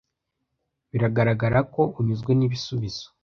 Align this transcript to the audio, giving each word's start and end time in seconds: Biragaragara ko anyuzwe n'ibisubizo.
Biragaragara 0.91 1.59
ko 1.73 1.81
anyuzwe 1.97 2.31
n'ibisubizo. 2.35 3.05